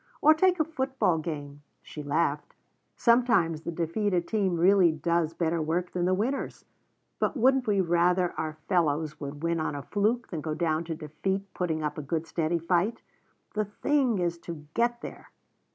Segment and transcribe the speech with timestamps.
[0.19, 2.55] Or take a football game," she laughed.
[2.97, 6.65] "Sometimes the defeated team really does better work than the winners
[7.19, 10.95] but wouldn't we rather our fellows would win on a fluke than go down to
[10.95, 13.03] defeat putting up a good, steady fight?
[13.53, 15.29] The thing is to _get there!